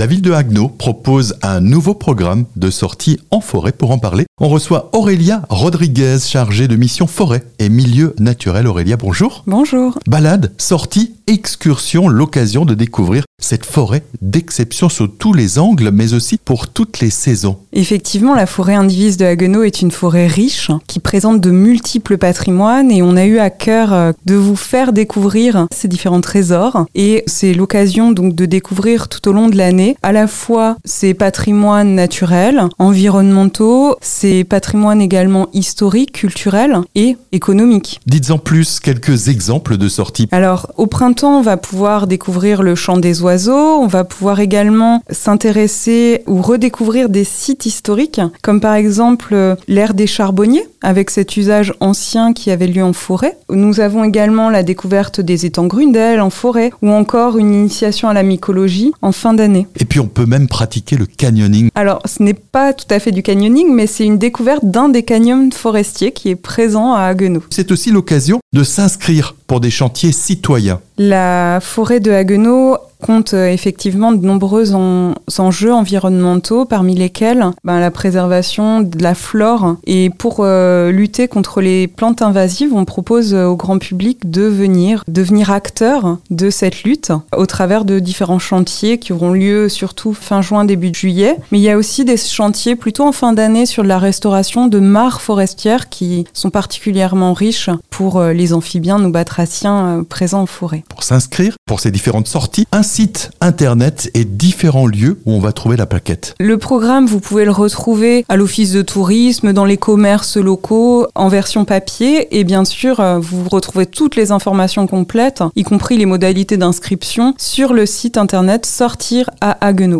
La 0.00 0.06
ville 0.06 0.22
de 0.22 0.32
Haguenau 0.32 0.68
propose 0.68 1.36
un 1.42 1.60
nouveau 1.60 1.92
programme 1.92 2.46
de 2.56 2.70
sortie 2.70 3.20
en 3.30 3.42
forêt. 3.42 3.72
Pour 3.72 3.90
en 3.90 3.98
parler, 3.98 4.24
on 4.40 4.48
reçoit 4.48 4.88
Aurélia 4.94 5.42
Rodriguez, 5.50 6.16
chargée 6.20 6.68
de 6.68 6.76
mission 6.76 7.06
forêt 7.06 7.42
et 7.58 7.68
milieu 7.68 8.14
naturel. 8.18 8.66
Aurélia, 8.66 8.96
bonjour. 8.96 9.44
Bonjour. 9.46 9.98
Balade, 10.06 10.54
sortie, 10.56 11.16
excursion, 11.26 12.08
l'occasion 12.08 12.64
de 12.64 12.72
découvrir 12.72 13.24
cette 13.38 13.66
forêt 13.66 14.02
d'exception 14.20 14.88
sous 14.88 15.06
tous 15.06 15.32
les 15.32 15.58
angles, 15.58 15.90
mais 15.92 16.14
aussi 16.14 16.38
pour 16.38 16.68
toutes 16.68 17.00
les 17.00 17.10
saisons. 17.10 17.58
Effectivement, 17.72 18.34
la 18.34 18.46
forêt 18.46 18.74
indivise 18.74 19.16
de 19.16 19.24
Haguenau 19.24 19.62
est 19.62 19.80
une 19.80 19.90
forêt 19.90 20.26
riche 20.26 20.70
qui 20.86 20.98
présente 20.98 21.40
de 21.40 21.50
multiples 21.50 22.18
patrimoines 22.18 22.90
et 22.90 23.02
on 23.02 23.16
a 23.16 23.24
eu 23.24 23.38
à 23.38 23.50
cœur 23.50 23.92
euh, 23.92 24.12
de 24.26 24.34
vous 24.34 24.56
faire 24.56 24.92
découvrir 24.92 25.66
ces 25.74 25.88
différents 25.88 26.20
trésors 26.20 26.86
et 26.94 27.22
c'est 27.26 27.54
l'occasion 27.54 28.12
donc 28.12 28.34
de 28.34 28.46
découvrir 28.46 29.08
tout 29.08 29.26
au 29.28 29.32
long 29.32 29.48
de 29.48 29.56
l'année 29.56 29.89
à 30.02 30.12
la 30.12 30.26
fois 30.26 30.76
ces 30.84 31.14
patrimoines 31.14 31.94
naturels, 31.94 32.64
environnementaux, 32.78 33.96
ces 34.00 34.44
patrimoines 34.44 35.00
également 35.00 35.48
historiques, 35.52 36.12
culturels 36.12 36.78
et 36.94 37.16
économiques. 37.32 38.00
Dites 38.06 38.30
en 38.30 38.38
plus 38.38 38.80
quelques 38.80 39.28
exemples 39.28 39.76
de 39.76 39.88
sorties. 39.88 40.28
Alors, 40.32 40.72
au 40.76 40.86
printemps, 40.86 41.38
on 41.38 41.42
va 41.42 41.56
pouvoir 41.56 42.06
découvrir 42.06 42.62
le 42.62 42.74
chant 42.74 42.96
des 42.96 43.22
oiseaux, 43.22 43.78
on 43.80 43.86
va 43.86 44.04
pouvoir 44.04 44.40
également 44.40 45.02
s'intéresser 45.10 46.22
ou 46.26 46.42
redécouvrir 46.42 47.08
des 47.08 47.24
sites 47.24 47.66
historiques, 47.66 48.20
comme 48.42 48.60
par 48.60 48.74
exemple 48.74 49.34
euh, 49.34 49.56
l'ère 49.68 49.94
des 49.94 50.06
charbonniers, 50.06 50.66
avec 50.82 51.10
cet 51.10 51.36
usage 51.36 51.74
ancien 51.80 52.32
qui 52.32 52.50
avait 52.50 52.66
lieu 52.66 52.82
en 52.82 52.92
forêt. 52.92 53.36
Nous 53.50 53.80
avons 53.80 54.04
également 54.04 54.50
la 54.50 54.62
découverte 54.62 55.20
des 55.20 55.46
étangs 55.46 55.66
Grundel 55.66 56.20
en 56.20 56.30
forêt, 56.30 56.70
ou 56.82 56.90
encore 56.90 57.38
une 57.38 57.52
initiation 57.52 58.08
à 58.08 58.14
la 58.14 58.22
mycologie 58.22 58.92
en 59.02 59.12
fin 59.12 59.34
d'année. 59.34 59.66
Et 59.80 59.86
puis 59.86 59.98
on 59.98 60.06
peut 60.08 60.26
même 60.26 60.46
pratiquer 60.46 60.96
le 60.96 61.06
canyoning. 61.06 61.70
Alors, 61.74 62.02
ce 62.04 62.22
n'est 62.22 62.34
pas 62.34 62.74
tout 62.74 62.84
à 62.90 62.98
fait 62.98 63.12
du 63.12 63.22
canyoning, 63.22 63.74
mais 63.74 63.86
c'est 63.86 64.04
une 64.04 64.18
découverte 64.18 64.64
d'un 64.64 64.90
des 64.90 65.02
canyons 65.02 65.50
forestiers 65.50 66.12
qui 66.12 66.28
est 66.28 66.36
présent 66.36 66.92
à 66.92 67.04
Haguenau. 67.04 67.42
C'est 67.48 67.72
aussi 67.72 67.90
l'occasion 67.90 68.40
de 68.52 68.62
s'inscrire 68.62 69.34
pour 69.46 69.60
des 69.60 69.70
chantiers 69.70 70.12
citoyens. 70.12 70.80
La 71.02 71.60
forêt 71.62 71.98
de 71.98 72.10
Haguenau 72.10 72.76
compte 73.00 73.34
euh, 73.34 73.48
effectivement 73.48 74.12
de 74.12 74.24
nombreux 74.24 74.74
enjeux 74.74 75.72
environnementaux, 75.72 76.64
parmi 76.64 76.94
lesquels 76.94 77.46
ben, 77.64 77.80
la 77.80 77.90
préservation 77.90 78.80
de 78.80 79.02
la 79.02 79.14
flore. 79.14 79.76
Et 79.86 80.10
pour 80.10 80.40
euh, 80.40 80.90
lutter 80.90 81.26
contre 81.28 81.62
les 81.62 81.88
plantes 81.88 82.22
invasives, 82.22 82.74
on 82.74 82.84
propose 82.84 83.34
au 83.34 83.56
grand 83.56 83.78
public 83.78 84.30
de 84.30 84.42
venir 84.42 85.04
devenir 85.08 85.50
acteur 85.50 86.18
de 86.30 86.50
cette 86.50 86.82
lutte 86.82 87.12
au 87.34 87.46
travers 87.46 87.86
de 87.86 87.98
différents 87.98 88.38
chantiers 88.38 88.98
qui 88.98 89.12
auront 89.12 89.32
lieu 89.32 89.68
surtout 89.68 90.12
fin 90.12 90.42
juin, 90.42 90.64
début 90.64 90.92
juillet. 90.92 91.36
Mais 91.50 91.58
il 91.58 91.62
y 91.62 91.70
a 91.70 91.78
aussi 91.78 92.04
des 92.04 92.16
chantiers 92.18 92.76
plutôt 92.76 93.04
en 93.04 93.12
fin 93.12 93.32
d'année 93.32 93.64
sur 93.64 93.82
la 93.84 93.98
restauration 93.98 94.66
de 94.66 94.78
mares 94.78 95.22
forestières 95.22 95.88
qui 95.88 96.26
sont 96.34 96.50
particulièrement 96.50 97.32
riches 97.32 97.70
pour 97.88 98.18
euh, 98.18 98.32
les 98.32 98.52
amphibiens 98.52 98.98
nous 98.98 99.10
batraciens 99.10 100.04
présents 100.08 100.42
en 100.42 100.46
forêt. 100.46 100.84
Pour 100.90 101.04
s'inscrire 101.04 101.54
pour 101.66 101.80
ces 101.80 101.90
différentes 101.90 102.28
sorties, 102.28 102.66
site 102.82 103.30
internet 103.40 104.10
et 104.14 104.24
différents 104.24 104.86
lieux 104.86 105.20
où 105.24 105.32
on 105.32 105.38
va 105.38 105.52
trouver 105.52 105.76
la 105.76 105.86
plaquette. 105.86 106.34
Le 106.40 106.58
programme, 106.58 107.06
vous 107.06 107.20
pouvez 107.20 107.44
le 107.44 107.52
retrouver 107.52 108.24
à 108.28 108.36
l'office 108.36 108.72
de 108.72 108.82
tourisme, 108.82 109.52
dans 109.52 109.64
les 109.64 109.76
commerces 109.76 110.36
locaux, 110.36 111.06
en 111.14 111.28
version 111.28 111.64
papier. 111.64 112.38
Et 112.38 112.44
bien 112.44 112.64
sûr, 112.64 113.00
euh, 113.00 113.18
vous 113.18 113.48
retrouvez 113.48 113.86
toutes 113.86 114.16
les 114.16 114.32
informations 114.32 114.86
complètes, 114.86 115.42
y 115.56 115.62
compris 115.62 115.96
les 115.96 116.06
modalités 116.06 116.56
d'inscription, 116.56 117.34
sur 117.38 117.72
le 117.72 117.86
site 117.86 118.16
internet 118.18 118.66
Sortir 118.66 119.30
à 119.40 119.64
Haguenau. 119.64 119.98